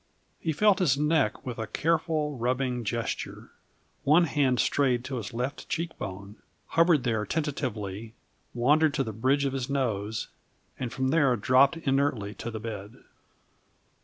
He 0.39 0.51
felt 0.51 0.79
his 0.79 0.97
neck 0.97 1.45
with 1.45 1.59
a 1.59 1.67
careful, 1.67 2.35
rubbing 2.35 2.83
gesture. 2.83 3.51
One 4.03 4.23
hand 4.23 4.59
strayed 4.59 5.03
to 5.05 5.17
his 5.17 5.31
left 5.31 5.69
cheekbone, 5.69 6.37
hovered 6.69 7.03
there 7.03 7.23
tentatively, 7.23 8.15
wandered 8.55 8.95
to 8.95 9.03
the 9.03 9.13
bridge 9.13 9.45
of 9.45 9.53
his 9.53 9.69
nose, 9.69 10.29
and 10.79 10.91
from 10.91 11.09
there 11.09 11.35
dropped 11.35 11.77
inertly 11.77 12.33
to 12.33 12.49
the 12.49 12.59
bed. 12.59 13.03